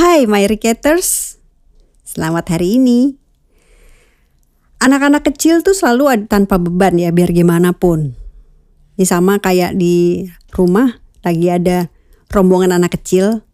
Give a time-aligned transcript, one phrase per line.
[0.00, 1.36] Hai my Ricketers,
[2.08, 3.20] selamat hari ini.
[4.80, 8.16] Anak-anak kecil tuh selalu ada tanpa beban ya biar gimana pun.
[8.96, 10.24] Ini sama kayak di
[10.56, 11.92] rumah lagi ada
[12.32, 13.44] rombongan anak kecil.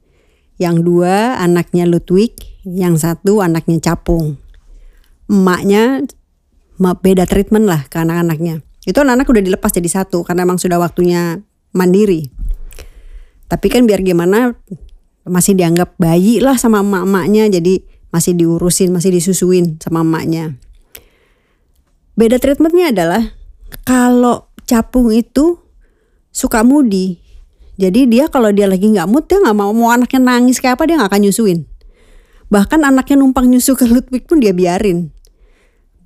[0.63, 4.39] Yang dua anaknya Ludwig, yang satu anaknya Capung.
[5.27, 6.07] Emaknya
[6.79, 8.63] beda treatment lah ke anak-anaknya.
[8.87, 11.43] Itu anak-anak udah dilepas jadi satu karena emang sudah waktunya
[11.75, 12.31] mandiri.
[13.51, 14.55] Tapi kan biar gimana
[15.27, 17.83] masih dianggap bayi lah sama emak-emaknya jadi
[18.15, 20.57] masih diurusin, masih disusuin sama emaknya.
[22.17, 23.37] Beda treatmentnya adalah
[23.85, 25.61] kalau capung itu
[26.33, 27.21] suka mudi.
[27.77, 30.89] Jadi dia kalau dia lagi nggak mood dia nggak mau mau anaknya nangis kayak apa
[30.89, 31.59] dia nggak akan nyusuin.
[32.49, 35.13] Bahkan anaknya numpang nyusu ke Ludwig pun dia biarin.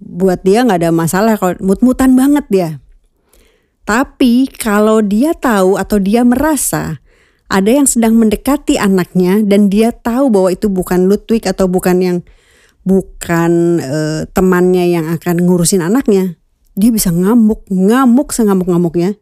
[0.02, 2.70] Buat dia nggak ada masalah kalau mut-mutan banget dia.
[3.86, 6.98] Tapi kalau dia tahu atau dia merasa
[7.50, 12.18] ada yang sedang mendekati anaknya dan dia tahu bahwa itu bukan Ludwig atau bukan yang
[12.86, 13.98] bukan e,
[14.30, 16.38] temannya yang akan ngurusin anaknya,
[16.78, 19.18] dia bisa ngamuk, ngamuk sengamuk-ngamuknya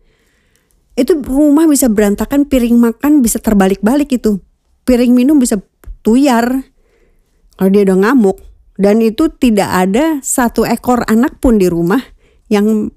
[0.99, 4.43] itu rumah bisa berantakan, piring makan bisa terbalik-balik itu.
[4.83, 5.62] Piring minum bisa
[6.03, 6.67] tuyar
[7.55, 8.43] kalau dia udah ngamuk.
[8.75, 12.03] Dan itu tidak ada satu ekor anak pun di rumah
[12.51, 12.91] yang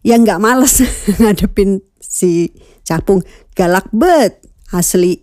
[0.00, 0.80] yang nggak males
[1.20, 1.84] ngadepin
[2.16, 2.56] si
[2.88, 3.20] capung
[3.52, 4.40] galak bet
[4.72, 5.20] asli.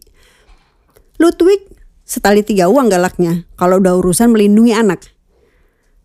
[1.17, 1.65] Ludwig
[2.05, 5.01] setali tiga uang galaknya kalau udah urusan melindungi anak.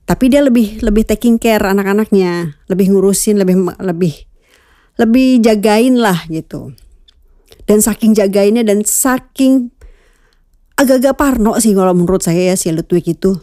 [0.08, 4.24] Tapi dia lebih lebih taking care anak-anaknya, lebih ngurusin, lebih lebih
[4.96, 6.72] lebih jagain lah gitu.
[7.68, 9.68] Dan saking jagainnya dan saking
[10.80, 13.36] agak-agak parno sih kalau menurut saya ya si Ludwig itu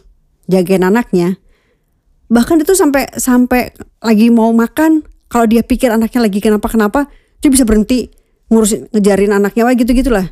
[0.50, 1.38] jagain anaknya.
[2.26, 3.70] Bahkan itu sampai sampai
[4.02, 7.06] lagi mau makan kalau dia pikir anaknya lagi kenapa-kenapa
[7.40, 8.08] dia bisa berhenti
[8.48, 10.30] ngurusin ngejarin anaknya wah gitu gitulah.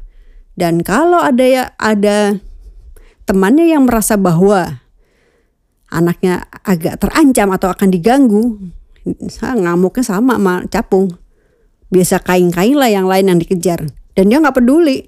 [0.55, 2.39] Dan kalau ada ya ada
[3.27, 4.85] temannya yang merasa bahwa
[5.91, 8.59] anaknya agak terancam atau akan diganggu,
[9.41, 11.11] ngamuknya sama sama capung.
[11.91, 13.87] Biasa kain-kain lah yang lain yang dikejar.
[14.15, 15.07] Dan dia nggak peduli.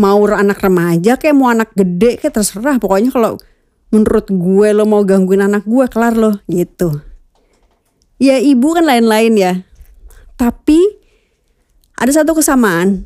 [0.00, 2.80] Mau anak remaja kayak mau anak gede kayak terserah.
[2.80, 3.36] Pokoknya kalau
[3.92, 7.00] menurut gue lo mau gangguin anak gue kelar lo gitu.
[8.20, 9.52] Ya ibu kan lain-lain ya.
[10.36, 10.99] Tapi
[12.00, 13.04] ada satu kesamaan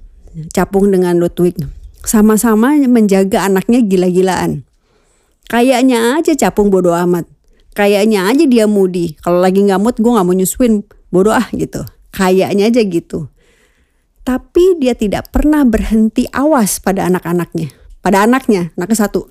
[0.55, 1.59] Capung dengan Ludwig.
[2.03, 4.67] Sama-sama menjaga anaknya gila-gilaan.
[5.47, 7.27] Kayaknya aja Capung bodoh amat.
[7.75, 10.83] Kayaknya aja dia mudi kalau lagi nggak mood gue nggak mau nyusuin.
[11.11, 11.87] Bodoh ah gitu.
[12.15, 13.31] Kayaknya aja gitu.
[14.27, 17.71] Tapi dia tidak pernah berhenti awas pada anak-anaknya.
[18.03, 19.31] Pada anaknya anaknya satu.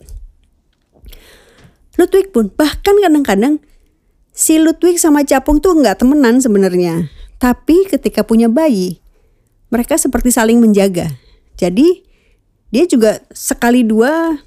[1.99, 3.59] Ludwig pun bahkan kadang-kadang
[4.31, 7.11] si Ludwig sama Capung tuh nggak temenan sebenarnya.
[7.43, 9.02] Tapi ketika punya bayi
[9.73, 11.09] mereka seperti saling menjaga
[11.57, 12.05] jadi
[12.69, 14.37] dia juga sekali dua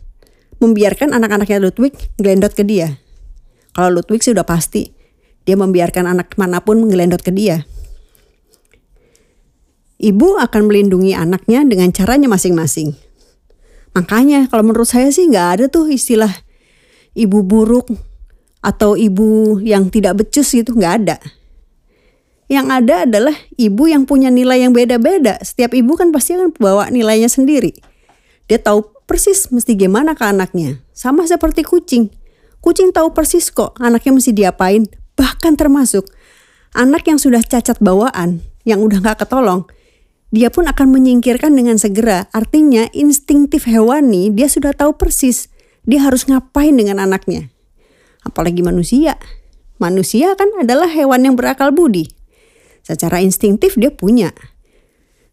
[0.62, 3.02] membiarkan anak-anaknya Ludwig gelendot ke dia
[3.74, 4.96] kalau Ludwig sih udah pasti
[5.46, 7.62] dia membiarkan anak mana pun menggelendot ke dia.
[9.96, 12.92] Ibu akan melindungi anaknya dengan caranya masing-masing.
[13.96, 16.28] Makanya kalau menurut saya sih nggak ada tuh istilah
[17.16, 17.88] ibu buruk
[18.60, 21.16] atau ibu yang tidak becus gitu nggak ada.
[22.46, 25.38] Yang ada adalah ibu yang punya nilai yang beda-beda.
[25.42, 27.74] Setiap ibu kan pasti akan bawa nilainya sendiri.
[28.46, 30.78] Dia tahu persis mesti gimana ke anaknya.
[30.94, 32.10] Sama seperti kucing
[32.66, 36.02] Kucing tahu persis kok anaknya mesti diapain, bahkan termasuk
[36.74, 39.70] anak yang sudah cacat bawaan, yang udah gak ketolong,
[40.34, 42.26] dia pun akan menyingkirkan dengan segera.
[42.34, 45.46] Artinya instingtif hewani dia sudah tahu persis
[45.86, 47.54] dia harus ngapain dengan anaknya.
[48.26, 49.14] Apalagi manusia.
[49.78, 52.10] Manusia kan adalah hewan yang berakal budi.
[52.86, 54.30] Secara instingtif dia punya.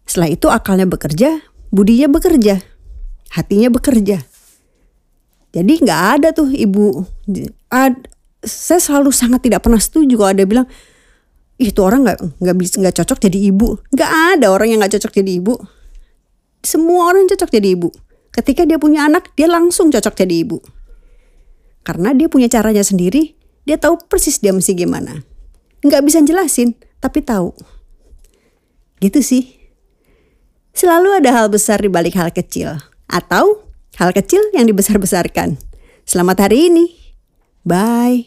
[0.09, 1.37] Setelah itu akalnya bekerja,
[1.69, 2.57] budinya bekerja,
[3.29, 4.25] hatinya bekerja.
[5.53, 7.05] Jadi nggak ada tuh ibu.
[7.69, 8.09] Ad,
[8.41, 10.65] saya selalu sangat tidak pernah setuju kalau ada bilang
[11.61, 13.77] itu orang nggak nggak bisa nggak cocok jadi ibu.
[13.93, 15.53] Nggak ada orang yang nggak cocok jadi ibu.
[16.65, 17.93] Semua orang cocok jadi ibu.
[18.33, 20.57] Ketika dia punya anak, dia langsung cocok jadi ibu.
[21.85, 25.21] Karena dia punya caranya sendiri, dia tahu persis dia mesti gimana.
[25.85, 26.73] Nggak bisa jelasin,
[27.03, 27.51] tapi tahu.
[29.03, 29.59] Gitu sih.
[30.71, 32.79] Selalu ada hal besar di balik hal kecil.
[33.11, 33.63] Atau
[33.97, 35.61] Hal kecil yang dibesar-besarkan.
[36.01, 36.85] Selamat hari ini.
[37.61, 38.25] Bye.